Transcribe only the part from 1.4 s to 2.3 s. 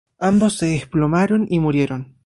y murieron.